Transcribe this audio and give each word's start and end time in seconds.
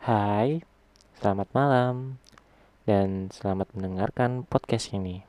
Hai, 0.00 0.64
selamat 1.20 1.52
malam, 1.52 2.16
dan 2.88 3.28
selamat 3.28 3.68
mendengarkan 3.76 4.48
podcast 4.48 4.96
ini. 4.96 5.28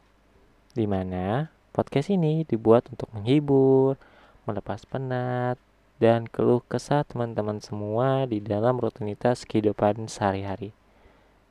Di 0.72 0.88
mana 0.88 1.52
podcast 1.76 2.08
ini 2.08 2.48
dibuat 2.48 2.88
untuk 2.88 3.12
menghibur, 3.12 4.00
melepas 4.48 4.88
penat, 4.88 5.60
dan 6.00 6.24
keluh 6.24 6.64
kesah 6.72 7.04
teman-teman 7.04 7.60
semua 7.60 8.24
di 8.24 8.40
dalam 8.40 8.80
rutinitas 8.80 9.44
kehidupan 9.44 10.08
sehari-hari. 10.08 10.72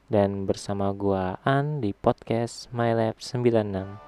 Dan 0.08 0.48
bersama 0.48 0.88
gua 0.96 1.36
An 1.44 1.84
di 1.84 1.92
podcast 1.92 2.72
My 2.72 2.96
Lab 2.96 3.20
96. 3.20 4.00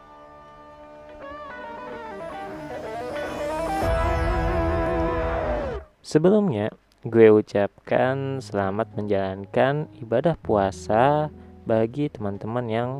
Sebelumnya, 6.00 6.72
gue 7.02 7.34
ucapkan 7.34 8.38
selamat 8.38 8.94
menjalankan 8.94 9.90
ibadah 9.98 10.38
puasa 10.38 11.34
bagi 11.66 12.06
teman-teman 12.06 12.70
yang 12.70 12.90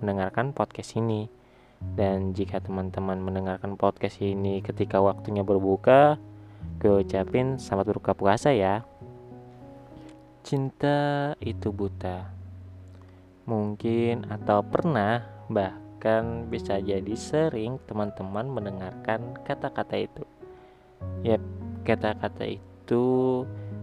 mendengarkan 0.00 0.56
podcast 0.56 0.96
ini. 0.96 1.28
Dan 1.76 2.32
jika 2.32 2.64
teman-teman 2.64 3.20
mendengarkan 3.20 3.76
podcast 3.76 4.24
ini 4.24 4.64
ketika 4.64 5.04
waktunya 5.04 5.44
berbuka, 5.44 6.16
gue 6.80 7.04
ucapin 7.04 7.60
selamat 7.60 7.92
berbuka 7.92 8.16
puasa 8.16 8.48
ya. 8.48 8.80
Cinta 10.40 11.36
itu 11.44 11.68
buta. 11.68 12.32
Mungkin 13.44 14.24
atau 14.32 14.64
pernah, 14.64 15.20
bahkan 15.52 16.48
bisa 16.48 16.80
jadi 16.80 17.12
sering 17.12 17.76
teman-teman 17.84 18.48
mendengarkan 18.48 19.36
kata-kata 19.44 20.00
itu. 20.00 20.24
Yap, 21.28 21.44
kata-kata 21.84 22.56
itu 22.56 22.69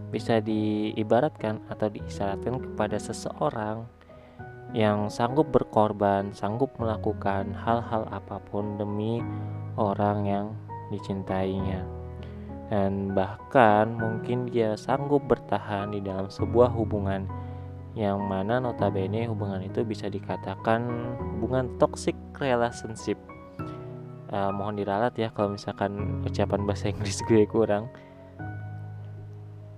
bisa 0.08 0.40
diibaratkan 0.40 1.60
atau 1.68 1.88
diisyaratkan 1.92 2.60
kepada 2.60 2.96
seseorang 2.96 3.84
yang 4.76 5.08
sanggup 5.08 5.48
berkorban, 5.48 6.32
sanggup 6.36 6.72
melakukan 6.76 7.56
hal-hal 7.56 8.04
apa 8.12 8.36
pun 8.52 8.76
demi 8.76 9.24
orang 9.80 10.18
yang 10.28 10.46
dicintainya. 10.92 11.84
Dan 12.68 13.16
bahkan 13.16 13.96
mungkin 13.96 14.52
dia 14.52 14.76
sanggup 14.76 15.24
bertahan 15.24 15.88
di 15.88 16.04
dalam 16.04 16.28
sebuah 16.28 16.68
hubungan 16.76 17.24
yang 17.96 18.20
mana 18.20 18.60
notabene 18.60 19.24
hubungan 19.24 19.64
itu 19.64 19.82
bisa 19.82 20.12
dikatakan 20.12 20.84
hubungan 21.34 21.66
toxic 21.80 22.14
relationship 22.36 23.16
uh, 24.30 24.52
mohon 24.54 24.78
diralat 24.78 25.16
ya 25.18 25.32
kalau 25.32 25.56
misalkan 25.56 26.22
ucapan 26.22 26.62
bahasa 26.62 26.92
Inggris 26.92 27.18
gue 27.26 27.42
kurang 27.48 27.88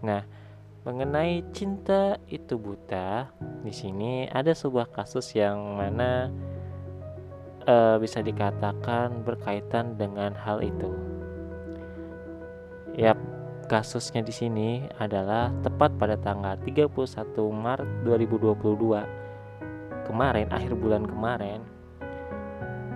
nah 0.01 0.25
mengenai 0.83 1.45
cinta 1.53 2.17
itu 2.33 2.57
buta 2.57 3.29
di 3.61 3.73
sini 3.73 4.25
ada 4.33 4.57
sebuah 4.57 4.89
kasus 4.97 5.37
yang 5.37 5.77
mana 5.77 6.33
uh, 7.69 8.01
bisa 8.01 8.25
dikatakan 8.25 9.21
berkaitan 9.21 10.01
dengan 10.01 10.33
hal 10.33 10.65
itu. 10.65 10.89
Yap 12.97 13.21
kasusnya 13.71 14.27
di 14.27 14.35
sini 14.35 14.83
adalah 14.99 15.55
tepat 15.63 15.95
pada 15.95 16.19
tanggal 16.19 16.59
31 16.67 16.91
Maret 17.39 18.03
2022 18.03 20.11
kemarin 20.11 20.51
akhir 20.51 20.75
bulan 20.75 21.07
kemarin 21.07 21.63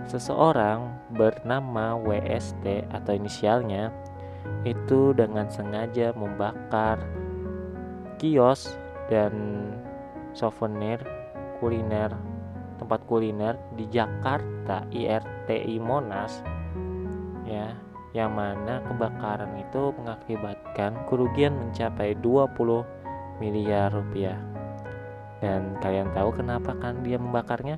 Seseorang 0.05 0.93
bernama 1.17 1.97
WST 1.97 2.93
atau 2.93 3.13
inisialnya 3.17 3.89
itu 4.64 5.12
dengan 5.12 5.48
sengaja 5.48 6.17
membakar 6.17 7.00
kios 8.17 8.75
dan 9.12 9.33
souvenir 10.33 11.01
kuliner 11.61 12.12
tempat 12.81 13.01
kuliner 13.06 13.55
di 13.77 13.86
Jakarta 13.92 14.89
IRTI 14.91 15.77
Monas 15.79 16.41
ya 17.45 17.77
yang 18.14 18.33
mana 18.33 18.79
kebakaran 18.86 19.58
itu 19.58 19.91
mengakibatkan 19.98 20.95
kerugian 21.11 21.55
mencapai 21.58 22.14
20 22.23 22.86
miliar 23.42 23.90
rupiah 23.90 24.39
dan 25.42 25.77
kalian 25.83 26.08
tahu 26.14 26.30
kenapa 26.33 26.73
kan 26.79 27.02
dia 27.02 27.19
membakarnya 27.19 27.77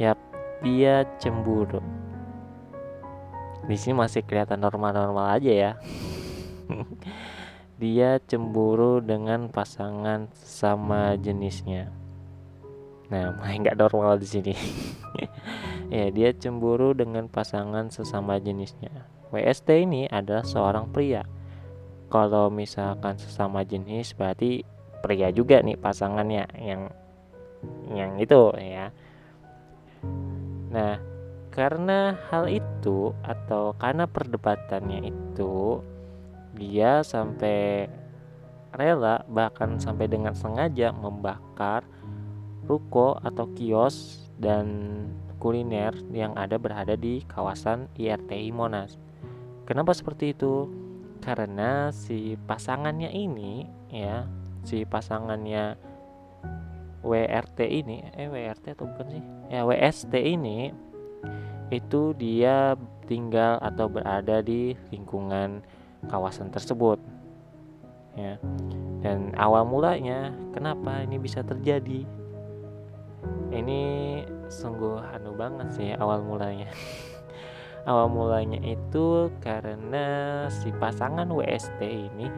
Yap, 0.00 0.16
dia 0.64 1.04
cemburu. 1.20 1.84
Di 3.66 3.76
sini 3.78 3.94
masih 3.94 4.26
kelihatan 4.26 4.58
normal-normal 4.58 5.38
aja 5.38 5.52
ya. 5.52 5.72
dia 7.82 8.22
cemburu 8.30 9.02
dengan 9.02 9.50
pasangan 9.50 10.30
sama 10.34 11.18
jenisnya. 11.18 11.90
Nah, 13.10 13.34
main 13.38 13.60
nggak 13.60 13.78
normal 13.78 14.16
di 14.22 14.26
sini. 14.26 14.54
ya, 15.94 16.08
dia 16.14 16.30
cemburu 16.32 16.96
dengan 16.96 17.28
pasangan 17.28 17.92
sesama 17.92 18.38
jenisnya. 18.38 19.10
WST 19.34 19.68
ini 19.84 20.06
adalah 20.08 20.44
seorang 20.44 20.88
pria. 20.94 21.26
Kalau 22.12 22.52
misalkan 22.52 23.16
sesama 23.16 23.64
jenis 23.64 24.12
berarti 24.12 24.62
pria 25.00 25.32
juga 25.32 25.64
nih 25.64 25.80
pasangannya 25.80 26.44
yang 26.60 26.92
yang 27.90 28.20
itu 28.20 28.52
ya. 28.60 28.92
Nah, 30.68 31.00
karena 31.52 32.16
hal 32.32 32.48
itu 32.48 33.12
atau 33.20 33.76
karena 33.76 34.08
perdebatannya 34.08 35.04
itu 35.12 35.84
dia 36.56 37.04
sampai 37.04 37.86
rela 38.72 39.20
bahkan 39.28 39.76
sampai 39.76 40.08
dengan 40.08 40.32
sengaja 40.32 40.96
membakar 40.96 41.84
ruko 42.64 43.20
atau 43.20 43.52
kios 43.52 44.28
dan 44.40 45.06
kuliner 45.36 45.92
yang 46.08 46.32
ada 46.40 46.56
berada 46.56 46.96
di 46.96 47.20
kawasan 47.28 47.90
IRTI 48.00 48.48
Monas. 48.48 48.96
Kenapa 49.68 49.92
seperti 49.92 50.32
itu? 50.32 50.72
Karena 51.20 51.92
si 51.92 52.34
pasangannya 52.48 53.12
ini 53.12 53.68
ya, 53.92 54.24
si 54.64 54.88
pasangannya 54.88 55.76
WRT 57.02 57.58
ini 57.66 57.98
eh 58.14 58.30
WRT 58.30 58.78
atau 58.78 58.86
bukan 58.86 59.06
sih 59.10 59.22
ya 59.50 59.66
WST 59.66 60.14
ini 60.14 60.70
itu 61.72 62.12
dia 62.16 62.76
tinggal 63.08 63.56
atau 63.64 63.88
berada 63.88 64.44
di 64.44 64.76
lingkungan 64.92 65.64
kawasan 66.06 66.52
tersebut 66.52 67.00
ya. 68.16 68.36
Dan 69.02 69.34
awal 69.34 69.66
mulanya 69.66 70.30
kenapa 70.54 71.02
ini 71.02 71.18
bisa 71.18 71.42
terjadi? 71.42 72.06
Ini 73.52 73.82
sungguh 74.48 75.00
anu 75.16 75.34
banget 75.34 75.68
sih 75.74 75.90
awal 75.96 76.22
mulanya. 76.24 76.70
Awal 77.82 78.14
mulanya 78.14 78.62
itu 78.62 79.26
karena 79.42 80.46
si 80.46 80.70
pasangan 80.78 81.26
WST 81.26 81.82
ini 81.82 82.30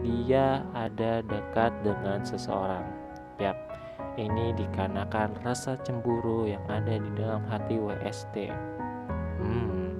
dia 0.00 0.64
ada 0.72 1.20
dekat 1.20 1.68
dengan 1.84 2.24
seseorang 2.24 2.80
Yap, 3.36 3.54
ini 4.18 4.50
dikarenakan 4.58 5.38
rasa 5.46 5.78
cemburu 5.86 6.50
yang 6.50 6.62
ada 6.66 6.98
di 6.98 7.10
dalam 7.14 7.46
hati 7.46 7.78
WST. 7.78 8.50
Hmm, 9.38 9.94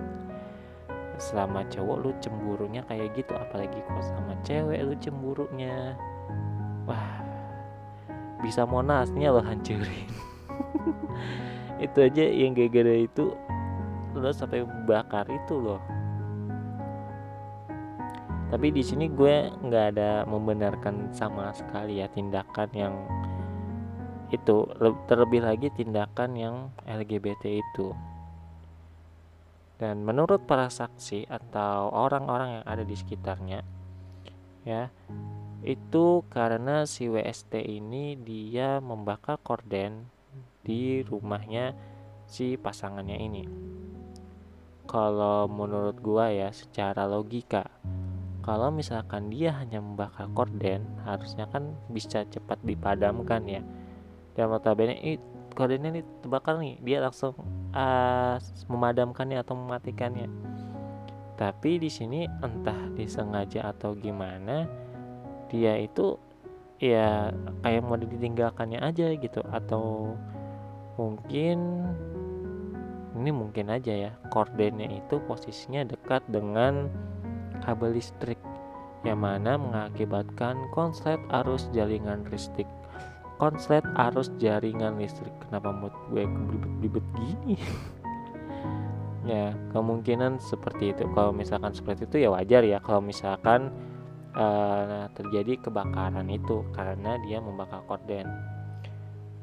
selama 1.23 1.63
cowok 1.71 1.97
lu 2.03 2.11
cemburunya 2.19 2.83
kayak 2.91 3.15
gitu, 3.15 3.39
apalagi 3.39 3.79
kalau 3.87 4.03
sama 4.03 4.35
cewek 4.43 4.83
lu 4.83 4.95
cemburunya. 4.99 5.95
Wah, 6.91 7.23
bisa 8.43 8.67
monasnya 8.67 9.31
lo 9.31 9.39
hancurin. 9.39 10.11
itu 11.87 11.99
aja 12.03 12.25
yang 12.27 12.59
gara-gara 12.59 13.07
itu 13.07 13.39
lo 14.19 14.31
sampai 14.35 14.67
bakar 14.87 15.31
itu 15.31 15.55
loh 15.55 15.79
tapi 18.49 18.73
di 18.73 18.81
sini 18.81 19.13
gue 19.13 19.53
nggak 19.61 19.85
ada 19.95 20.25
membenarkan 20.25 21.13
sama 21.13 21.53
sekali 21.53 22.01
ya 22.01 22.09
tindakan 22.09 22.69
yang 22.73 22.95
itu 24.29 24.69
terlebih 25.09 25.45
lagi 25.45 25.69
tindakan 25.73 26.31
yang 26.37 26.57
LGBT 26.85 27.61
itu. 27.61 27.93
Dan 29.79 30.03
menurut 30.03 30.43
para 30.45 30.67
saksi 30.67 31.31
atau 31.31 31.95
orang-orang 31.95 32.61
yang 32.61 32.65
ada 32.67 32.83
di 32.83 32.99
sekitarnya 32.99 33.63
ya 34.67 34.93
itu 35.65 36.27
karena 36.29 36.85
si 36.85 37.09
WST 37.09 37.57
ini 37.63 38.19
dia 38.21 38.83
membakar 38.85 39.41
korden 39.41 40.05
di 40.61 41.01
rumahnya 41.07 41.73
si 42.29 42.59
pasangannya 42.59 43.17
ini. 43.17 43.45
Kalau 44.85 45.47
menurut 45.49 45.97
gua 46.03 46.29
ya 46.29 46.53
secara 46.53 47.07
logika 47.07 47.65
kalau 48.49 48.73
misalkan 48.73 49.29
dia 49.29 49.53
hanya 49.61 49.77
membakar 49.77 50.25
korden 50.33 50.81
harusnya 51.05 51.45
kan 51.53 51.77
bisa 51.93 52.25
cepat 52.33 52.57
dipadamkan 52.65 53.45
ya 53.45 53.61
dan 54.39 54.55
notabene 54.55 54.95
ini 55.03 55.19
kordennya 55.59 55.99
ini 55.99 56.03
terbakar 56.23 56.63
nih 56.63 56.79
dia 56.79 57.03
langsung 57.03 57.35
uh, 57.75 58.39
memadamkannya 58.71 59.43
atau 59.43 59.59
mematikannya. 59.59 60.31
Tapi 61.35 61.83
di 61.83 61.91
sini 61.91 62.31
entah 62.47 62.79
disengaja 62.95 63.75
atau 63.75 63.99
gimana 63.99 64.71
dia 65.51 65.75
itu 65.75 66.15
ya 66.79 67.35
kayak 67.67 67.83
mau 67.83 67.99
ditinggalkannya 67.99 68.79
aja 68.79 69.11
gitu. 69.19 69.43
Atau 69.51 70.15
mungkin 70.95 71.83
ini 73.19 73.35
mungkin 73.35 73.75
aja 73.75 73.91
ya 73.91 74.11
kordennya 74.31 74.87
itu 74.87 75.19
posisinya 75.27 75.83
dekat 75.83 76.23
dengan 76.31 76.87
kabel 77.67 77.99
listrik 77.99 78.39
yang 79.03 79.19
mana 79.19 79.59
mengakibatkan 79.59 80.71
konslet 80.71 81.19
arus 81.43 81.67
jaringan 81.75 82.23
listrik 82.31 82.71
konslet 83.39 83.87
arus 83.95 84.29
jaringan 84.43 84.99
listrik. 84.99 85.33
Kenapa 85.47 85.71
mood 85.71 85.95
gue 86.11 86.27
belibet-belibet 86.27 87.07
gini? 87.17 87.57
Ya 89.29 89.53
kemungkinan 89.77 90.41
seperti 90.41 90.97
itu. 90.97 91.05
Kalau 91.13 91.37
misalkan 91.37 91.77
seperti 91.77 92.09
itu 92.09 92.17
ya 92.25 92.33
wajar 92.33 92.65
ya. 92.65 92.81
Kalau 92.81 93.05
misalkan 93.05 93.69
uh, 94.33 95.05
terjadi 95.13 95.69
kebakaran 95.69 96.25
itu 96.33 96.65
karena 96.73 97.21
dia 97.29 97.37
membakar 97.37 97.85
korden. 97.85 98.25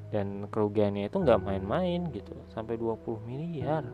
Dan 0.10 0.50
kerugiannya 0.50 1.06
itu 1.06 1.22
nggak 1.22 1.38
main-main 1.38 2.10
gitu. 2.10 2.34
Sampai 2.50 2.82
20 2.82 3.30
miliar. 3.30 3.86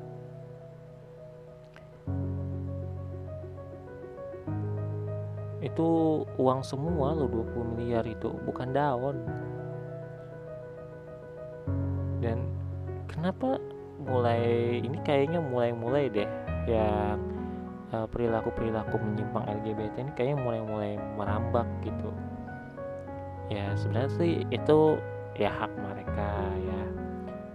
Itu 5.60 6.24
uang 6.40 6.64
semua 6.64 7.20
loh 7.20 7.28
20 7.28 7.76
miliar 7.76 8.08
itu. 8.08 8.32
Bukan 8.48 8.72
daun 8.72 9.28
kenapa 13.22 13.62
mulai 14.02 14.82
ini 14.82 14.98
kayaknya 15.06 15.38
mulai-mulai 15.38 16.10
deh 16.10 16.26
yang 16.66 17.22
uh, 17.94 18.10
perilaku-perilaku 18.10 18.98
menyimpang 18.98 19.46
LGBT 19.46 20.02
ini 20.02 20.12
kayaknya 20.18 20.38
mulai-mulai 20.42 20.98
merambak 21.14 21.70
gitu. 21.86 22.10
Ya 23.54 23.78
sebenarnya 23.78 24.12
sih 24.18 24.34
itu 24.50 24.98
ya 25.38 25.54
hak 25.54 25.70
mereka 25.70 26.50
ya. 26.66 26.82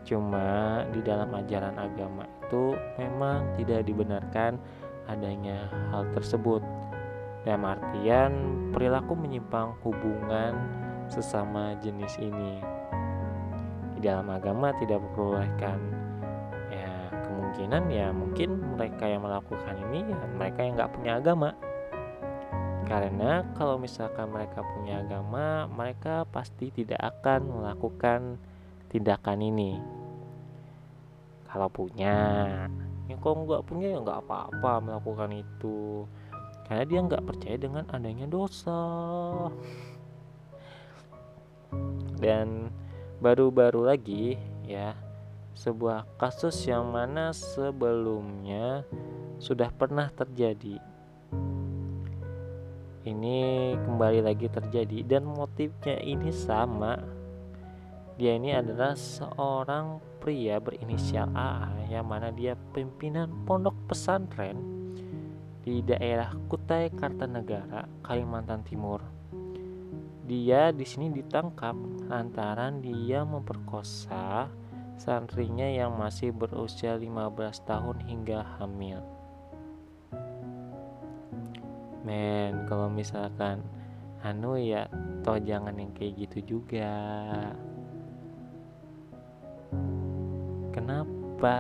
Cuma 0.07 0.87
di 0.95 1.03
dalam 1.03 1.35
ajaran 1.35 1.75
agama 1.83 2.31
itu 2.47 2.79
memang 2.95 3.43
tidak 3.59 3.91
dibenarkan 3.91 4.63
adanya 5.11 5.67
hal 5.91 6.07
tersebut. 6.15 6.63
Dalam 7.43 7.67
artian 7.67 8.31
perilaku 8.71 9.19
menyimpang 9.19 9.75
hubungan 9.83 10.55
sesama 11.11 11.75
jenis 11.83 12.23
ini 12.23 12.76
di 13.97 14.01
dalam 14.05 14.29
agama 14.29 14.77
tidak 14.77 15.01
diperbolehkan 15.01 16.07
kemungkinan 17.57 17.89
ya 17.89 18.13
mungkin 18.13 18.77
mereka 18.77 19.09
yang 19.09 19.25
melakukan 19.25 19.81
ini 19.89 20.13
ya 20.13 20.21
mereka 20.29 20.61
yang 20.61 20.77
nggak 20.77 20.93
punya 20.93 21.13
agama. 21.17 21.51
Karena 22.85 23.43
kalau 23.57 23.81
misalkan 23.81 24.29
mereka 24.29 24.61
punya 24.61 25.01
agama 25.01 25.65
mereka 25.65 26.29
pasti 26.29 26.69
tidak 26.69 27.01
akan 27.01 27.49
melakukan 27.49 28.37
tindakan 28.93 29.41
ini. 29.41 29.81
Kalau 31.49 31.73
punya 31.73 32.17
ya 33.09 33.17
kalau 33.25 33.49
nggak 33.49 33.65
punya 33.65 33.97
ya 33.97 33.99
nggak 34.05 34.21
apa-apa 34.29 34.73
melakukan 34.85 35.33
itu. 35.41 36.05
Karena 36.69 36.85
dia 36.85 37.01
nggak 37.03 37.25
percaya 37.25 37.57
dengan 37.57 37.89
adanya 37.89 38.29
dosa. 38.29 38.85
Dan 42.21 42.69
baru-baru 43.17 43.81
lagi 43.89 44.37
ya 44.69 44.93
sebuah 45.57 46.05
kasus 46.21 46.69
yang 46.69 46.93
mana 46.93 47.33
sebelumnya 47.33 48.85
sudah 49.41 49.73
pernah 49.73 50.13
terjadi. 50.13 50.77
Ini 53.07 53.39
kembali 53.87 54.21
lagi 54.21 54.51
terjadi 54.53 55.07
dan 55.07 55.25
motifnya 55.25 55.97
ini 56.03 56.29
sama. 56.29 56.99
Dia 58.21 58.37
ini 58.37 58.53
adalah 58.53 58.93
seorang 58.99 60.01
pria 60.21 60.61
berinisial 60.61 61.31
AA 61.33 61.97
yang 61.97 62.05
mana 62.09 62.35
dia 62.35 62.59
pimpinan 62.75 63.47
pondok 63.47 63.77
pesantren 63.89 64.59
di 65.63 65.81
daerah 65.81 66.35
Kutai 66.51 66.93
Kartanegara, 66.93 67.89
Kalimantan 68.05 68.61
Timur. 68.67 69.16
Dia 70.27 70.75
di 70.75 70.83
sini 70.83 71.15
ditangkap 71.15 71.79
lantaran 72.11 72.83
dia 72.83 73.23
memperkosa 73.23 74.51
santrinya 74.99 75.71
yang 75.71 75.95
masih 75.95 76.35
berusia 76.35 76.99
15 76.99 77.63
tahun 77.63 77.97
hingga 78.11 78.43
hamil. 78.59 78.99
Men, 82.03 82.67
kalau 82.67 82.91
misalkan 82.91 83.63
anu 84.27 84.59
ya 84.59 84.91
toh 85.23 85.39
jangan 85.39 85.79
yang 85.79 85.95
kayak 85.95 86.27
gitu 86.27 86.59
juga. 86.59 86.91
Kenapa 90.75 91.55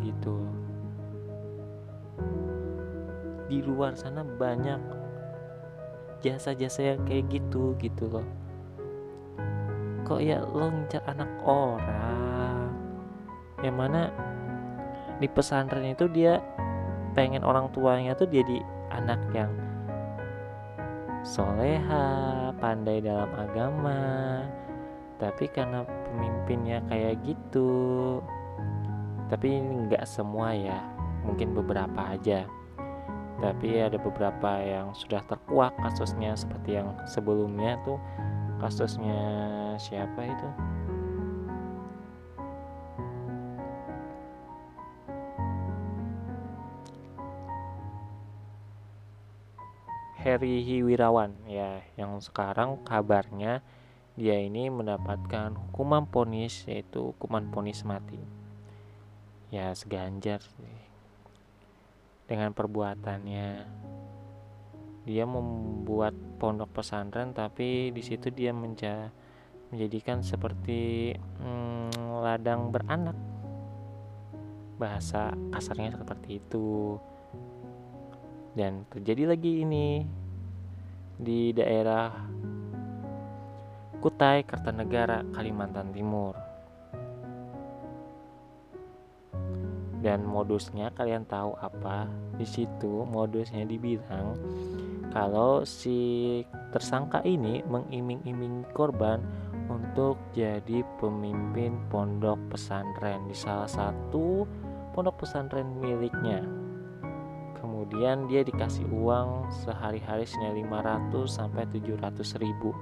gitu? 0.00 0.48
Di 3.52 3.60
luar 3.60 3.92
sana 4.00 4.24
banyak 4.24 5.01
jasa-jasa 6.22 6.94
yang 6.94 7.02
kayak 7.04 7.28
gitu 7.28 7.74
gitu 7.82 8.06
loh. 8.08 8.26
Kok 10.06 10.20
ya 10.22 10.40
lo 10.42 10.70
ngincar 10.70 11.02
anak 11.10 11.30
orang? 11.42 12.22
yang 13.62 13.78
mana 13.78 14.10
di 15.22 15.30
pesantren 15.30 15.94
itu 15.94 16.10
dia 16.10 16.42
pengen 17.14 17.46
orang 17.46 17.70
tuanya 17.70 18.12
tuh 18.18 18.26
jadi 18.26 18.58
anak 18.90 19.22
yang 19.30 19.50
soleha, 21.22 22.50
pandai 22.58 22.98
dalam 22.98 23.30
agama, 23.38 24.42
tapi 25.22 25.46
karena 25.46 25.86
pemimpinnya 25.86 26.82
kayak 26.90 27.22
gitu, 27.22 28.18
tapi 29.30 29.62
nggak 29.62 30.02
semua 30.02 30.50
ya, 30.50 30.82
mungkin 31.22 31.54
beberapa 31.54 32.18
aja. 32.18 32.42
Tapi 33.42 33.74
ada 33.82 33.98
beberapa 33.98 34.62
yang 34.62 34.94
sudah 34.94 35.18
terkuak 35.26 35.74
kasusnya 35.82 36.38
seperti 36.38 36.78
yang 36.78 36.94
sebelumnya 37.10 37.74
tuh. 37.82 37.98
Kasusnya 38.62 39.18
siapa 39.82 40.30
itu? 40.30 40.48
Heri 50.22 50.62
Wirawan 50.86 51.34
ya 51.50 51.82
yang 51.98 52.22
sekarang 52.22 52.78
kabarnya 52.86 53.58
dia 54.14 54.38
ini 54.38 54.70
mendapatkan 54.70 55.50
hukuman 55.50 56.06
ponis 56.06 56.62
yaitu 56.70 57.10
hukuman 57.10 57.50
ponis 57.50 57.82
mati. 57.82 58.22
Ya 59.50 59.74
seganjar 59.74 60.38
sih 60.38 60.91
dengan 62.32 62.56
perbuatannya. 62.56 63.48
Dia 65.04 65.24
membuat 65.28 66.16
pondok 66.40 66.80
pesantren 66.80 67.36
tapi 67.36 67.92
di 67.92 68.00
situ 68.00 68.32
dia 68.32 68.56
menja 68.56 69.12
menjadikan 69.68 70.24
seperti 70.24 71.12
hmm, 71.12 72.24
ladang 72.24 72.72
beranak. 72.72 73.18
Bahasa 74.80 75.36
kasarnya 75.52 75.92
seperti 75.92 76.40
itu. 76.40 76.96
Dan 78.56 78.88
terjadi 78.88 79.36
lagi 79.36 79.52
ini 79.60 80.08
di 81.20 81.52
daerah 81.52 82.08
Kutai 84.00 84.42
Kartanegara 84.48 85.22
Kalimantan 85.36 85.92
Timur 85.92 86.51
dan 90.02 90.26
modusnya 90.26 90.90
kalian 90.98 91.22
tahu 91.24 91.54
apa? 91.62 92.10
Di 92.34 92.44
situ 92.44 93.06
modusnya 93.06 93.62
dibilang 93.62 94.34
kalau 95.14 95.62
si 95.62 96.40
tersangka 96.74 97.20
ini 97.22 97.60
mengiming-iming 97.68 98.66
korban 98.72 99.20
untuk 99.68 100.16
jadi 100.32 100.82
pemimpin 100.98 101.76
pondok 101.92 102.40
pesantren 102.48 103.28
di 103.28 103.36
salah 103.36 103.68
satu 103.68 104.48
pondok 104.96 105.22
pesantren 105.22 105.68
miliknya. 105.78 106.42
Kemudian 107.60 108.26
dia 108.26 108.42
dikasih 108.42 108.88
uang 108.90 109.52
sehari-hari 109.62 110.26
senilai 110.26 110.66
500 110.66 111.28
sampai 111.30 111.68
700 111.70 112.42
ribu. 112.42 112.74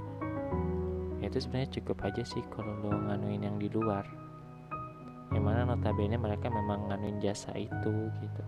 Itu 1.20 1.36
sebenarnya 1.36 1.82
cukup 1.82 1.98
aja 2.08 2.22
sih 2.24 2.40
kalau 2.48 2.78
lo 2.80 2.94
nganuin 2.94 3.44
yang 3.44 3.58
di 3.60 3.68
luar 3.68 4.29
yang 5.30 5.44
mana 5.46 5.62
notabene 5.62 6.18
mereka 6.18 6.50
memang 6.50 6.90
nganuin 6.90 7.22
jasa 7.22 7.54
itu 7.54 8.10
gitu. 8.18 8.44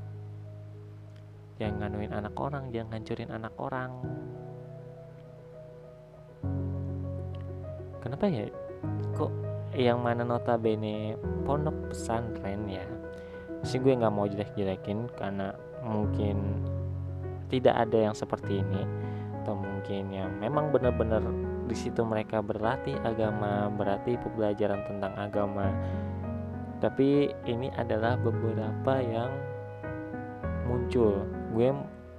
Jangan 1.62 1.86
nganuin 1.86 2.12
anak 2.12 2.34
orang 2.34 2.74
jangan 2.74 2.98
ngancurin 2.98 3.30
anak 3.30 3.54
orang. 3.58 3.90
Kenapa 8.02 8.26
ya? 8.26 8.50
Kok 9.14 9.32
yang 9.78 10.02
mana 10.02 10.26
notabene 10.26 11.14
pondok 11.46 11.94
pesantren 11.94 12.66
ya? 12.66 12.82
Sih 13.62 13.78
gue 13.78 13.94
nggak 13.94 14.10
mau 14.10 14.26
jelek-jelekin 14.26 15.06
karena 15.14 15.54
mungkin 15.86 16.66
tidak 17.46 17.78
ada 17.78 18.10
yang 18.10 18.14
seperti 18.16 18.58
ini. 18.58 18.82
Atau 19.42 19.54
mungkin 19.54 20.10
yang 20.10 20.34
memang 20.42 20.74
benar-benar 20.74 21.22
di 21.70 21.76
situ 21.78 22.02
mereka 22.02 22.42
berlatih 22.42 22.98
agama 23.06 23.70
berarti 23.70 24.18
pembelajaran 24.18 24.82
tentang 24.82 25.14
agama 25.14 25.70
tapi 26.82 27.30
ini 27.46 27.70
adalah 27.78 28.18
beberapa 28.18 28.98
yang 28.98 29.30
muncul. 30.66 31.22
Gue 31.54 31.70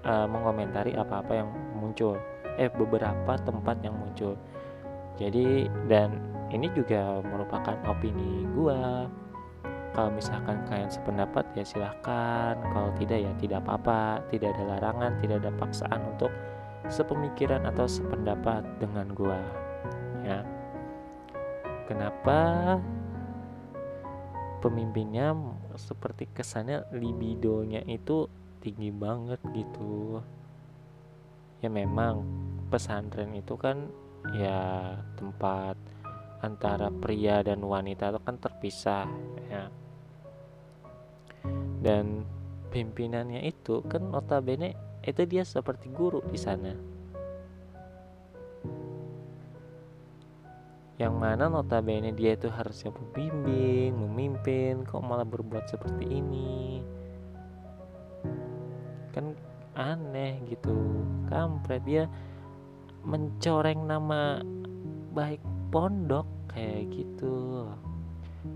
uh, 0.07 0.27
mengomentari 0.31 0.95
apa-apa 0.95 1.43
yang 1.43 1.51
muncul. 1.75 2.15
Eh 2.55 2.71
beberapa 2.71 3.35
tempat 3.43 3.83
yang 3.83 3.99
muncul. 3.99 4.39
Jadi 5.19 5.67
dan 5.91 6.15
ini 6.55 6.71
juga 6.71 7.19
merupakan 7.27 7.75
opini 7.85 8.47
gue 8.55 8.79
kalau 9.93 10.09
misalkan 10.09 10.57
kalian 10.65 10.89
sependapat 10.89 11.45
ya 11.53 11.61
silahkan. 11.67 12.57
Kalau 12.57 12.89
tidak 12.97 13.19
ya 13.19 13.31
tidak 13.37 13.59
apa-apa. 13.67 14.25
Tidak 14.31 14.47
ada 14.47 14.63
larangan 14.77 15.11
tidak 15.21 15.45
ada 15.45 15.51
paksaan 15.59 16.01
untuk 16.07 16.31
sepemikiran 16.89 17.67
atau 17.69 17.85
sependapat 17.85 18.65
dengan 18.81 19.13
gua. 19.13 19.37
Ya. 20.25 20.41
Kenapa 21.85 22.79
pemimpinnya 24.63 25.35
seperti 25.75 26.31
kesannya 26.31 26.87
libidonya 26.95 27.83
itu 27.83 28.31
tinggi 28.63 28.95
banget 28.95 29.43
gitu. 29.51 30.23
Ya 31.59 31.67
memang 31.67 32.23
pesantren 32.71 33.35
itu 33.35 33.59
kan 33.59 33.91
ya 34.31 34.95
tempat 35.19 35.75
antara 36.39 36.87
pria 36.87 37.43
dan 37.43 37.59
wanita 37.59 38.15
itu 38.15 38.19
kan 38.23 38.39
terpisah 38.39 39.07
ya. 39.51 39.67
Dan 41.83 42.23
pimpinannya 42.71 43.43
itu 43.43 43.83
kan 43.91 44.07
notabene 44.07 44.79
itu 45.03 45.27
dia 45.27 45.43
seperti 45.43 45.91
guru 45.91 46.23
di 46.31 46.39
sana 46.39 46.92
yang 51.01 51.17
mana 51.17 51.49
notabene 51.49 52.13
dia 52.13 52.37
itu 52.37 52.53
harusnya 52.53 52.93
membimbing, 52.93 53.97
memimpin, 53.97 54.85
kok 54.85 55.01
malah 55.01 55.25
berbuat 55.25 55.65
seperti 55.65 56.05
ini? 56.05 56.85
Kan 59.09 59.33
aneh 59.73 60.37
gitu. 60.45 60.73
Kampret 61.25 61.81
dia 61.81 62.05
mencoreng 63.01 63.89
nama 63.89 64.37
baik 65.17 65.41
pondok 65.73 66.29
kayak 66.53 66.93
gitu. 66.93 67.65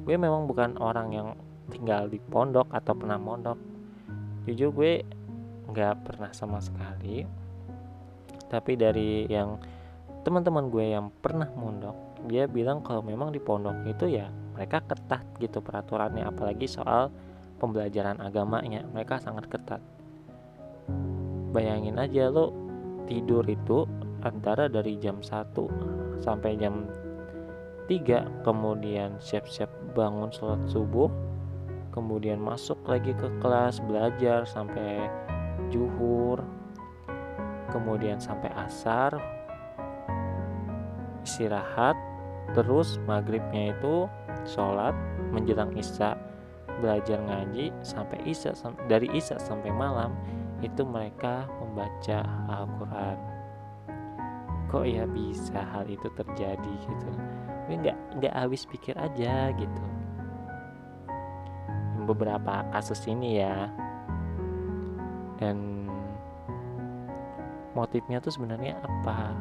Gue 0.05 0.13
memang 0.13 0.45
bukan 0.45 0.77
orang 0.77 1.09
yang 1.09 1.29
tinggal 1.73 2.05
di 2.05 2.21
pondok 2.21 2.69
atau 2.69 2.93
pernah 2.93 3.17
mondok. 3.17 3.57
Jujur 4.45 4.69
gue 4.77 5.01
nggak 5.73 6.05
pernah 6.05 6.29
sama 6.37 6.61
sekali. 6.61 7.25
Tapi 8.47 8.77
dari 8.77 9.25
yang 9.25 9.57
teman-teman 10.21 10.69
gue 10.69 10.85
yang 10.85 11.09
pernah 11.09 11.49
mondok 11.51 12.06
dia 12.25 12.49
bilang 12.49 12.81
kalau 12.81 13.05
memang 13.05 13.29
di 13.29 13.37
pondok 13.37 13.85
itu 13.85 14.09
ya 14.09 14.33
mereka 14.57 14.81
ketat 14.81 15.21
gitu 15.37 15.61
peraturannya 15.61 16.25
apalagi 16.25 16.65
soal 16.65 17.13
pembelajaran 17.61 18.17
agamanya 18.17 18.81
mereka 18.89 19.21
sangat 19.21 19.45
ketat. 19.45 19.81
Bayangin 21.53 22.01
aja 22.01 22.33
lo 22.33 22.53
tidur 23.05 23.45
itu 23.45 23.85
antara 24.25 24.65
dari 24.65 24.97
jam 24.97 25.21
1 25.21 25.53
sampai 26.21 26.57
jam 26.57 26.89
3 27.85 28.43
kemudian 28.43 29.15
siap-siap 29.21 29.69
bangun 29.93 30.33
sholat 30.33 30.59
subuh 30.67 31.07
kemudian 31.93 32.37
masuk 32.37 32.77
lagi 32.85 33.15
ke 33.15 33.29
kelas 33.39 33.79
belajar 33.85 34.43
sampai 34.43 35.07
juhur 35.71 36.43
kemudian 37.71 38.19
sampai 38.19 38.51
asar 38.57 39.36
istirahat 41.27 41.99
terus 42.55 42.95
maghribnya 43.03 43.75
itu 43.75 44.07
sholat 44.47 44.95
menjelang 45.35 45.75
isya 45.75 46.15
belajar 46.79 47.19
ngaji 47.19 47.75
sampai 47.83 48.23
isya 48.23 48.55
dari 48.87 49.11
isya 49.11 49.35
sampai 49.35 49.73
malam 49.75 50.15
itu 50.61 50.81
mereka 50.81 51.45
membaca 51.61 52.25
Al-Quran. 52.49 53.17
Kok 54.67 54.85
ya 54.89 55.05
bisa 55.07 55.59
hal 55.73 55.85
itu 55.87 56.09
terjadi 56.17 56.73
gitu? 56.81 57.09
Nggak 57.67 57.97
nggak 58.19 58.33
habis 58.33 58.65
pikir 58.65 58.97
aja 58.97 59.53
gitu. 59.53 59.85
Beberapa 62.09 62.65
kasus 62.73 63.03
ini 63.05 63.43
ya. 63.43 63.69
Dan 65.37 65.85
motifnya 67.77 68.17
tuh 68.17 68.33
sebenarnya 68.33 68.81
apa 68.81 69.37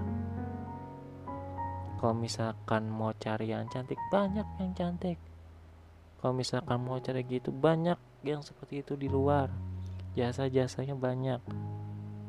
kalau 1.97 2.13
misalkan 2.13 2.93
mau 2.93 3.13
cari 3.17 3.53
yang 3.53 3.67
cantik 3.73 3.97
banyak 4.13 4.45
yang 4.61 4.73
cantik. 4.77 5.19
Kalau 6.21 6.33
misalkan 6.37 6.81
mau 6.83 7.01
cari 7.01 7.25
gitu 7.25 7.53
banyak 7.53 7.97
yang 8.25 8.45
seperti 8.45 8.85
itu 8.85 8.97
di 8.97 9.09
luar. 9.09 9.49
Jasa-jasanya 10.17 10.97
banyak. 10.97 11.41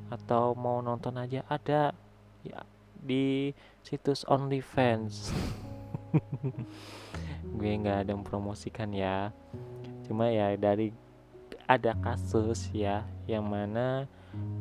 Atau 0.08 0.56
mau 0.56 0.80
nonton 0.80 1.20
aja 1.20 1.44
ada. 1.52 1.92
Ya 2.44 2.64
di 2.98 3.56
situs 3.86 4.28
OnlyFans. 4.28 5.32
Gue 7.58 7.72
nggak 7.80 8.08
ada 8.08 8.12
mempromosikan 8.16 8.92
ya. 8.92 9.32
Cuma 10.08 10.32
ya 10.32 10.56
dari 10.56 10.92
ada 11.68 11.96
kasus 12.00 12.72
ya 12.72 13.04
yang 13.28 13.44
mana 13.44 14.08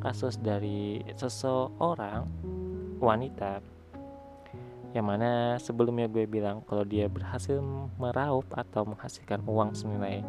kasus 0.03 0.35
dari 0.35 0.99
seseorang 1.15 2.27
wanita 2.99 3.63
yang 4.97 5.13
mana 5.13 5.61
sebelumnya 5.61 6.09
gue 6.09 6.25
bilang 6.25 6.65
kalau 6.65 6.81
dia 6.81 7.05
berhasil 7.05 7.61
meraup 8.01 8.49
atau 8.57 8.81
menghasilkan 8.81 9.45
uang 9.45 9.77
senilai 9.77 10.25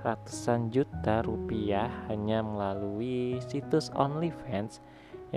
ratusan 0.00 0.72
juta 0.72 1.20
rupiah 1.20 1.92
hanya 2.08 2.40
melalui 2.40 3.36
situs 3.44 3.92
OnlyFans 3.92 4.80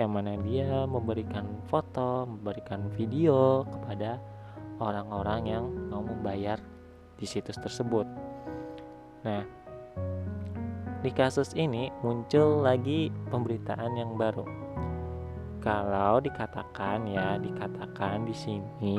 yang 0.00 0.16
mana 0.16 0.40
dia 0.40 0.88
memberikan 0.88 1.60
foto, 1.68 2.24
memberikan 2.24 2.88
video 2.96 3.68
kepada 3.68 4.16
orang-orang 4.80 5.40
yang 5.44 5.64
mau 5.92 6.00
membayar 6.00 6.56
di 7.20 7.28
situs 7.28 7.60
tersebut. 7.60 8.08
Nah, 9.28 9.44
di 11.04 11.10
kasus 11.12 11.52
ini 11.52 11.92
muncul 12.00 12.64
lagi 12.64 13.12
pemberitaan 13.28 13.92
yang 13.98 14.16
baru. 14.16 14.69
Kalau 15.60 16.24
dikatakan 16.24 17.04
ya, 17.04 17.36
dikatakan 17.36 18.24
di 18.24 18.32
sini 18.32 18.98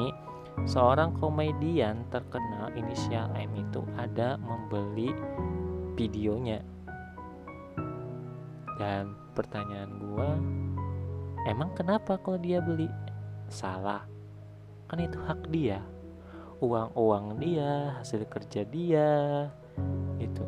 seorang 0.70 1.18
komedian 1.18 2.06
terkenal 2.14 2.70
inisial 2.78 3.34
M 3.34 3.50
itu 3.58 3.82
ada 3.98 4.38
membeli 4.38 5.10
videonya. 5.98 6.62
Dan 8.78 9.14
pertanyaan 9.34 9.92
gua, 9.98 10.32
emang 11.50 11.74
kenapa 11.74 12.18
kalau 12.22 12.38
dia 12.38 12.62
beli? 12.62 12.90
Salah. 13.50 14.06
Kan 14.86 15.02
itu 15.02 15.18
hak 15.26 15.50
dia. 15.50 15.82
Uang-uang 16.62 17.42
dia, 17.42 17.98
hasil 17.98 18.22
kerja 18.30 18.62
dia, 18.70 19.50
gitu 20.22 20.46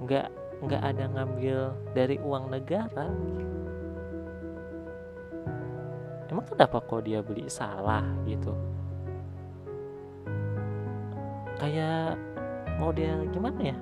nggak 0.00 0.32
nggak 0.64 0.82
ada 0.82 1.04
ngambil 1.12 1.58
dari 1.92 2.16
uang 2.24 2.48
negara 2.48 3.12
emang 6.30 6.46
kenapa 6.46 6.78
kok 6.78 7.02
dia 7.02 7.20
beli 7.20 7.50
salah 7.50 8.06
gitu? 8.22 8.54
Kayak 11.58 12.16
model 12.78 13.26
gimana 13.34 13.60
ya? 13.74 13.76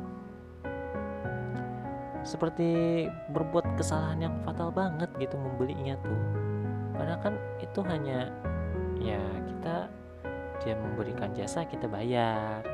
Seperti 2.25 3.07
berbuat 3.31 3.78
kesalahan 3.78 4.28
yang 4.28 4.35
fatal 4.43 4.73
banget 4.73 5.12
gitu 5.21 5.37
membelinya 5.38 5.95
tuh. 6.02 6.23
Padahal 6.97 7.21
kan 7.23 7.35
itu 7.62 7.81
hanya 7.87 8.33
ya 8.99 9.23
kita 9.47 9.76
dia 10.64 10.75
memberikan 10.75 11.31
jasa 11.37 11.62
kita 11.69 11.87
bayar. 11.87 12.64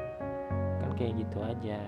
Kan 0.81 0.91
kayak 0.97 1.21
gitu 1.21 1.45
aja. 1.45 1.83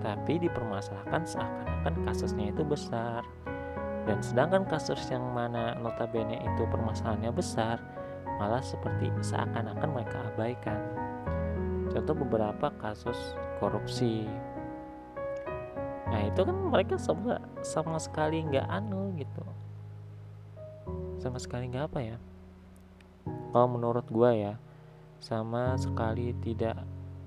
Tapi 0.00 0.42
dipermasalahkan 0.44 1.24
seakan-akan 1.24 1.94
kasusnya 2.04 2.52
itu 2.52 2.62
besar 2.64 3.24
dan 4.08 4.18
sedangkan 4.24 4.64
kasus 4.64 5.00
yang 5.12 5.24
mana 5.32 5.76
notabene 5.76 6.40
itu 6.40 6.62
permasalahannya 6.68 7.32
besar 7.32 7.76
malah 8.40 8.64
seperti 8.64 9.12
seakan-akan 9.20 9.88
mereka 9.92 10.24
abaikan. 10.32 10.80
Contoh 11.92 12.16
beberapa 12.16 12.72
kasus 12.80 13.36
korupsi. 13.60 14.24
Nah 16.08 16.24
itu 16.24 16.40
kan 16.40 16.56
mereka 16.72 16.96
sama 16.96 17.36
sama 17.60 18.00
sekali 18.00 18.40
nggak 18.48 18.64
anu 18.64 19.12
gitu. 19.20 19.44
Sama 21.20 21.36
sekali 21.36 21.68
nggak 21.68 21.92
apa 21.92 22.00
ya. 22.00 22.16
Kalau 23.52 23.68
menurut 23.68 24.08
gua 24.08 24.32
ya 24.32 24.54
sama 25.20 25.76
sekali 25.76 26.32
tidak 26.40 26.80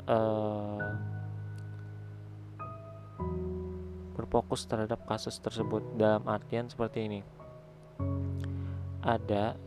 uh, 0.10 0.82
berfokus 4.14 4.66
terhadap 4.70 5.04
kasus 5.10 5.38
tersebut. 5.42 5.84
Dalam 5.98 6.24
artian 6.30 6.70
seperti 6.70 7.10
ini. 7.10 7.22
Ada 9.04 9.58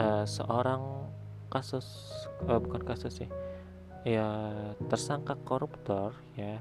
uh, 0.00 0.24
seorang 0.24 1.10
kasus 1.52 1.86
uh, 2.48 2.58
bukan 2.58 2.82
kasus 2.82 3.22
sih. 3.22 3.30
Ya 4.04 4.26
tersangka 4.88 5.36
koruptor 5.44 6.12
ya 6.36 6.60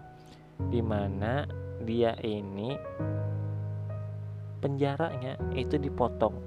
di 0.72 0.79
mana 0.79 1.43
dia 1.84 2.15
ini 2.24 2.75
penjaranya 4.60 5.39
itu 5.55 5.75
dipotong. 5.79 6.39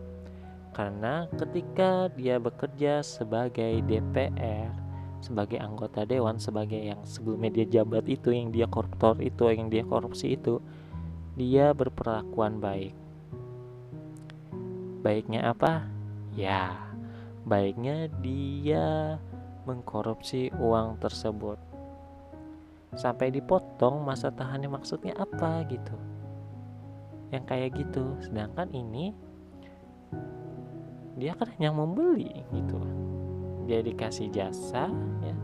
Karena 0.73 1.25
ketika 1.41 2.13
dia 2.13 2.37
bekerja 2.37 3.01
sebagai 3.01 3.81
DPR 3.89 4.86
sebagai 5.21 5.59
anggota 5.59 6.05
dewan 6.05 6.37
sebagai 6.37 6.79
yang 6.79 7.01
sebelumnya 7.03 7.51
dia 7.63 7.81
jabat 7.81 8.05
itu 8.07 8.31
yang 8.31 8.53
dia 8.53 8.69
koruptor 8.69 9.17
itu 9.19 9.49
yang 9.49 9.73
dia 9.73 9.83
korupsi 9.83 10.37
itu 10.37 10.61
dia 11.37 11.73
berperlakuan 11.77 12.61
baik. 12.61 12.95
Baiknya 15.05 15.53
apa? 15.53 15.87
Ya 16.33 16.87
baiknya 17.47 18.11
dia 18.21 19.17
mengkorupsi 19.69 20.51
uang 20.59 20.99
tersebut. 20.99 21.59
Sampai 22.97 23.29
dipotong 23.29 24.03
masa 24.03 24.33
tahannya 24.33 24.73
maksudnya 24.73 25.13
apa 25.15 25.63
gitu. 25.69 25.97
Yang 27.31 27.45
kayak 27.45 27.71
gitu. 27.77 28.05
Sedangkan 28.25 28.73
ini 28.73 29.13
dia 31.17 31.33
kan 31.33 31.49
hanya 31.57 31.73
membeli 31.73 32.45
gitu 32.53 33.06
dia 33.67 33.83
dikasih 33.83 34.31
jasa 34.31 34.89
ya. 35.21 35.37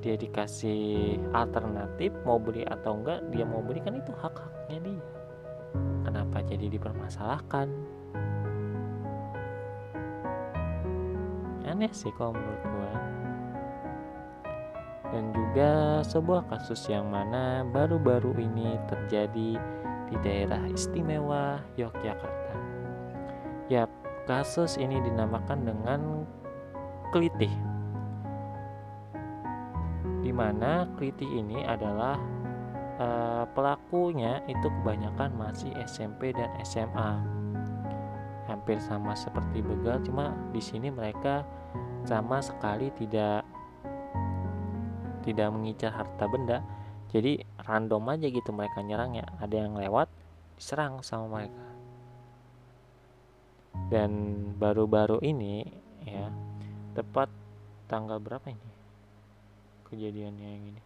Dia 0.00 0.14
dikasih 0.16 1.18
alternatif 1.36 2.16
mau 2.24 2.40
beli 2.40 2.64
atau 2.64 2.96
enggak 2.98 3.20
dia 3.30 3.44
mau 3.44 3.60
beli 3.60 3.84
kan 3.84 3.94
itu 3.94 4.10
hak 4.16 4.34
haknya 4.34 4.78
dia. 4.80 5.06
Kenapa 6.08 6.40
jadi 6.40 6.72
dipermasalahkan? 6.72 7.68
Aneh 11.68 11.92
sih 11.92 12.08
kalau 12.16 12.32
menurut 12.32 12.64
gua. 12.64 12.92
Dan 15.08 15.24
juga 15.32 16.00
sebuah 16.04 16.48
kasus 16.48 16.84
yang 16.88 17.08
mana 17.08 17.64
baru-baru 17.64 18.36
ini 18.40 18.76
terjadi 18.88 19.56
di 20.08 20.16
daerah 20.24 20.64
istimewa 20.68 21.60
Yogyakarta. 21.76 22.56
Yap, 23.68 23.92
kasus 24.24 24.80
ini 24.80 25.00
dinamakan 25.04 25.64
dengan 25.68 26.00
kelitih. 27.10 27.52
Di 30.24 30.32
mana 30.34 30.84
kelitih 30.98 31.28
ini 31.28 31.64
adalah 31.64 32.20
uh, 33.00 33.44
pelakunya 33.54 34.44
itu 34.50 34.66
kebanyakan 34.80 35.32
masih 35.36 35.72
SMP 35.88 36.36
dan 36.36 36.52
SMA. 36.62 37.20
Hampir 38.48 38.80
sama 38.80 39.12
seperti 39.12 39.60
begal, 39.60 40.00
cuma 40.04 40.32
di 40.52 40.60
sini 40.60 40.88
mereka 40.88 41.44
sama 42.08 42.40
sekali 42.40 42.88
tidak 42.96 43.44
tidak 45.28 45.48
mengincar 45.52 45.92
harta 45.92 46.24
benda 46.24 46.64
jadi 47.12 47.44
random 47.68 48.16
aja 48.16 48.26
gitu 48.32 48.48
mereka 48.52 48.80
nyerangnya 48.80 49.28
ada 49.36 49.56
yang 49.60 49.76
lewat 49.76 50.08
diserang 50.56 51.04
sama 51.04 51.28
mereka 51.40 51.66
dan 53.92 54.10
baru-baru 54.56 55.20
ini 55.20 55.68
ya 56.08 56.32
tepat 56.98 57.30
tanggal 57.86 58.18
berapa 58.18 58.50
ini? 58.50 58.70
Kejadiannya 59.86 60.48
yang 60.50 60.64
ini. 60.74 60.82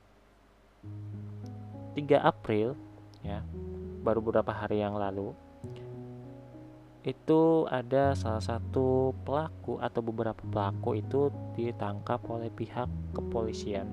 3 1.96 2.20
April 2.20 2.76
ya 3.24 3.40
baru 4.04 4.20
beberapa 4.20 4.52
hari 4.52 4.82
yang 4.82 4.98
lalu 4.98 5.32
itu 7.02 7.66
ada 7.66 8.14
salah 8.14 8.42
satu 8.42 9.10
pelaku 9.26 9.80
atau 9.82 10.00
beberapa 10.04 10.38
pelaku 10.38 11.02
itu 11.02 11.20
ditangkap 11.58 12.22
oleh 12.30 12.52
pihak 12.52 12.86
kepolisian. 13.10 13.90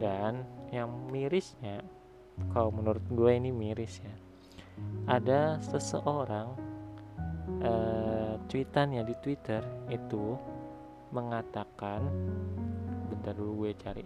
Dan 0.00 0.44
yang 0.72 0.88
mirisnya 1.12 1.84
kalau 2.52 2.72
menurut 2.72 3.04
gue 3.12 3.32
ini 3.32 3.48
miris 3.48 4.00
ya 4.00 4.16
ada 5.08 5.56
seseorang 5.64 6.52
uh, 7.64 8.36
tweetannya 8.48 9.04
di 9.08 9.14
Twitter 9.24 9.64
itu 9.88 10.36
mengatakan 11.10 12.06
bentar 13.10 13.32
dulu 13.34 13.66
gue 13.66 13.72
cari. 13.78 14.04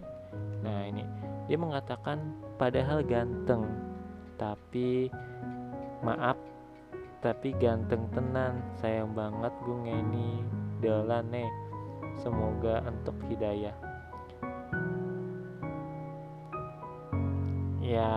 Nah 0.61 0.85
ini. 0.87 1.03
Dia 1.49 1.57
mengatakan 1.57 2.37
padahal 2.55 3.03
ganteng 3.03 3.65
tapi 4.37 5.11
maaf 6.05 6.37
tapi 7.21 7.53
ganteng 7.57 8.09
tenan. 8.13 8.61
Sayang 8.81 9.13
banget 9.13 9.53
gue 9.65 9.77
ngeni 9.77 10.41
dalan 10.81 11.25
nih 11.29 11.49
semoga 12.17 12.81
untuk 12.85 13.17
hidayah. 13.29 13.75
Ya 17.81 18.11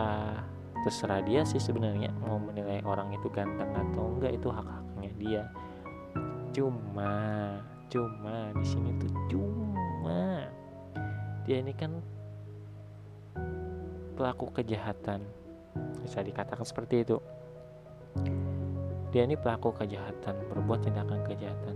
terserah 0.85 1.25
dia 1.25 1.43
sih 1.49 1.59
sebenarnya 1.59 2.13
mau 2.21 2.37
menilai 2.37 2.85
orang 2.85 3.17
itu 3.17 3.27
ganteng 3.33 3.73
atau 3.73 4.15
enggak 4.15 4.37
itu 4.37 4.49
hak 4.53 4.69
haknya 4.69 5.11
dia. 5.17 5.43
Cuma 6.55 7.11
cuma 7.91 8.53
di 8.57 8.65
sini 8.67 8.91
tuh 9.01 9.13
cuma. 9.29 10.49
Dia 11.45 11.61
ini 11.61 11.73
kan 11.77 12.01
pelaku 14.17 14.53
kejahatan. 14.55 15.25
Bisa 16.01 16.23
dikatakan 16.23 16.65
seperti 16.65 17.05
itu. 17.05 17.19
Dia 19.11 19.27
ini 19.27 19.39
pelaku 19.39 19.75
kejahatan 19.75 20.35
berbuat 20.51 20.87
tindakan 20.87 21.23
kejahatan. 21.27 21.75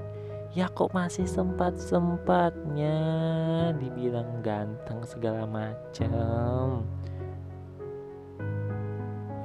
Ya 0.56 0.66
kok 0.72 0.96
masih 0.96 1.28
sempat 1.28 1.76
sempatnya 1.76 2.96
dibilang 3.76 4.40
ganteng 4.40 5.04
segala 5.04 5.44
macam 5.44 6.82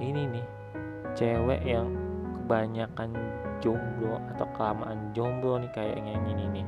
ini 0.04 0.40
nih 0.40 0.48
cewek 1.16 1.62
yang 1.64 1.88
kebanyakan 2.38 3.16
jomblo 3.62 4.18
atau 4.34 4.48
kelamaan 4.56 5.12
jomblo 5.12 5.60
nih 5.60 5.72
kayak 5.76 6.00
yang 6.02 6.24
ini. 6.26 6.46
Nih 6.50 6.68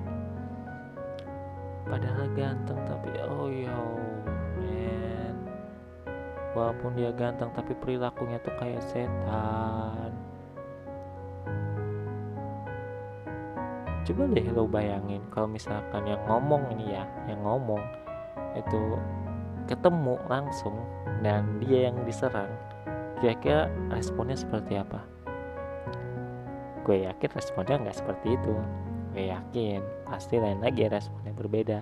padahal 1.86 2.26
ganteng 2.34 2.82
tapi 2.89 3.13
oh 3.21 3.45
yo 3.45 3.86
man 4.58 5.36
walaupun 6.58 6.98
dia 6.98 7.13
ganteng 7.13 7.54
tapi 7.54 7.78
perilakunya 7.78 8.41
tuh 8.41 8.54
kayak 8.58 8.82
setan. 8.82 10.12
Coba 14.06 14.21
deh 14.30 14.48
lo 14.54 14.69
bayangin 14.69 15.21
kalau 15.34 15.50
misalkan 15.50 16.06
yang 16.06 16.21
ngomong 16.30 16.62
ini 16.78 16.93
ya 16.93 17.10
yang 17.26 17.41
ngomong 17.41 17.82
itu 18.54 18.98
ketemu 19.65 20.21
langsung 20.30 20.78
dan 21.26 21.58
dia 21.58 21.89
yang 21.89 21.98
diserang 22.06 22.50
kira-kira 23.17 23.65
responnya 23.89 24.38
seperti 24.38 24.78
apa 24.78 25.02
gue 26.86 27.10
yakin 27.10 27.32
responnya 27.34 27.82
nggak 27.82 27.98
seperti 27.98 28.38
itu. 28.38 28.54
Gue 29.10 29.34
yakin 29.34 29.82
pasti 30.06 30.38
lain 30.38 30.62
lagi 30.62 30.86
responnya 30.86 31.34
berbeda. 31.34 31.80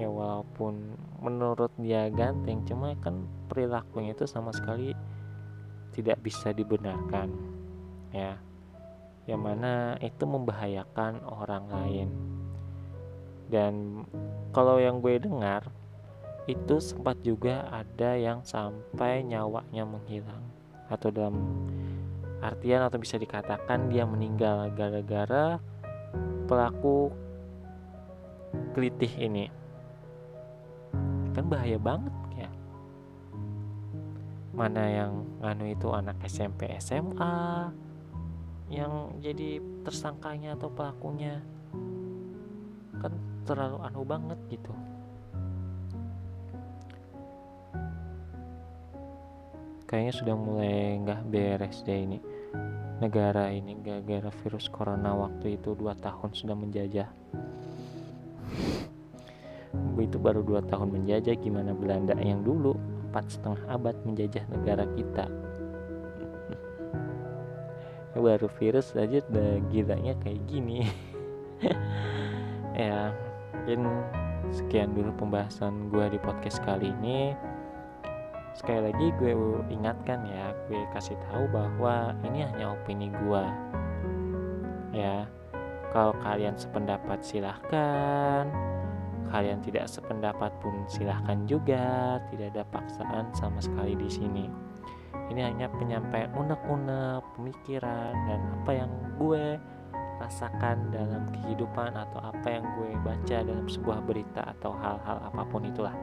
Ya 0.00 0.08
walaupun 0.08 0.96
menurut 1.20 1.70
dia 1.76 2.08
ganteng 2.08 2.64
cuma 2.64 2.96
kan 3.04 3.28
perilakunya 3.52 4.16
itu 4.16 4.24
sama 4.24 4.56
sekali 4.56 4.96
tidak 5.92 6.16
bisa 6.24 6.56
dibenarkan 6.56 7.28
ya. 8.16 8.40
Yang 9.28 9.40
mana 9.44 10.00
itu 10.00 10.24
membahayakan 10.24 11.22
orang 11.28 11.64
lain. 11.68 12.08
Dan 13.52 14.02
kalau 14.56 14.80
yang 14.80 15.04
gue 15.04 15.20
dengar 15.20 15.68
itu 16.48 16.80
sempat 16.80 17.20
juga 17.20 17.68
ada 17.70 18.16
yang 18.16 18.42
sampai 18.42 19.22
nyawanya 19.22 19.86
menghilang 19.86 20.51
atau 20.92 21.08
dalam 21.08 21.36
artian 22.44 22.84
atau 22.84 23.00
bisa 23.00 23.16
dikatakan 23.16 23.88
dia 23.88 24.04
meninggal 24.04 24.68
gara-gara 24.76 25.56
pelaku 26.44 27.08
kelitih 28.76 29.10
ini. 29.16 29.48
Kan 31.32 31.48
bahaya 31.48 31.80
banget 31.80 32.12
ya. 32.36 32.50
Mana 34.52 34.84
yang 34.84 35.12
nganu 35.40 35.72
itu 35.72 35.88
anak 35.88 36.20
SMP 36.28 36.68
SMA 36.76 37.72
yang 38.68 39.16
jadi 39.24 39.64
tersangkanya 39.80 40.60
atau 40.60 40.68
pelakunya. 40.68 41.40
Kan 43.00 43.16
terlalu 43.48 43.78
aneh 43.80 44.04
banget 44.04 44.38
gitu 44.52 44.74
kayaknya 49.92 50.14
sudah 50.16 50.32
mulai 50.32 50.96
nggak 51.04 51.20
beres 51.28 51.84
deh 51.84 51.92
ini. 51.92 52.18
Negara 53.04 53.52
ini 53.52 53.76
gara-gara 53.84 54.32
virus 54.40 54.72
corona 54.72 55.12
waktu 55.12 55.60
itu 55.60 55.76
dua 55.76 55.92
tahun 56.00 56.32
sudah 56.32 56.56
menjajah. 56.56 57.08
Itu 60.00 60.16
baru 60.16 60.40
dua 60.40 60.64
tahun 60.64 60.96
menjajah 60.96 61.36
gimana 61.36 61.76
Belanda 61.76 62.16
yang 62.16 62.40
dulu 62.40 62.72
empat 63.12 63.36
setengah 63.36 63.62
abad 63.68 63.92
menjajah 64.08 64.48
negara 64.48 64.88
kita? 64.96 65.28
Baru 68.16 68.48
virus 68.56 68.96
aja 68.96 69.20
udah 69.28 69.60
gilanya 69.68 70.16
kayak 70.24 70.40
gini. 70.48 70.88
Ya 72.72 73.12
mungkin 73.62 73.84
sekian 74.50 74.96
dulu 74.96 75.12
pembahasan 75.14 75.92
gue 75.92 76.16
di 76.16 76.18
podcast 76.18 76.58
kali 76.64 76.88
ini 76.88 77.36
sekali 78.52 78.92
lagi 78.92 79.06
gue 79.16 79.32
ingatkan 79.72 80.24
ya 80.28 80.52
gue 80.68 80.80
kasih 80.92 81.16
tahu 81.30 81.48
bahwa 81.48 82.12
ini 82.24 82.44
hanya 82.44 82.76
opini 82.76 83.08
gue 83.08 83.44
ya 84.92 85.24
kalau 85.92 86.16
kalian 86.24 86.56
sependapat 86.56 87.20
silahkan. 87.20 88.48
Kalian 89.28 89.60
tidak 89.64 89.88
sependapat 89.88 90.52
pun 90.60 90.84
silahkan 90.88 91.44
juga 91.44 92.16
tidak 92.32 92.52
ada 92.56 92.64
paksaan 92.72 93.24
sama 93.36 93.60
sekali 93.60 93.96
di 93.96 94.08
sini. 94.08 94.44
Ini 95.32 95.40
hanya 95.52 95.68
penyampaian 95.72 96.32
unek-unek 96.36 97.24
pemikiran 97.36 98.12
dan 98.28 98.40
apa 98.60 98.72
yang 98.72 98.92
gue 99.16 99.56
rasakan 100.20 100.92
dalam 100.92 101.28
kehidupan 101.32 101.96
atau 101.96 102.20
apa 102.20 102.48
yang 102.48 102.64
gue 102.76 102.92
baca 103.00 103.36
dalam 103.40 103.64
sebuah 103.68 104.04
berita 104.04 104.52
atau 104.58 104.76
hal-hal 104.76 105.18
apa 105.32 105.42
pun 105.48 105.64
itulah 105.64 105.96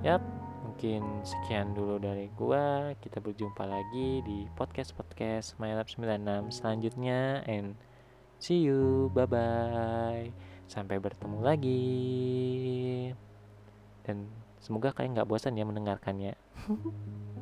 yap 0.00 0.24
mungkin 0.64 1.04
sekian 1.28 1.76
dulu 1.76 2.00
dari 2.00 2.32
gue 2.32 2.96
kita 3.04 3.20
berjumpa 3.20 3.68
lagi 3.68 4.24
di 4.24 4.48
podcast 4.56 4.96
podcast 4.96 5.60
MyLab 5.60 5.84
96 5.92 6.56
selanjutnya 6.56 7.44
and 7.44 7.76
see 8.40 8.64
you. 8.64 9.12
Bye 9.12 9.28
bye 9.28 10.32
sampai 10.72 10.96
bertemu 10.96 11.38
lagi. 11.44 11.84
Dan 14.08 14.24
semoga 14.64 14.96
kalian 14.96 15.20
nggak 15.20 15.28
bosan 15.28 15.60
ya 15.60 15.68
mendengarkannya 15.68 16.32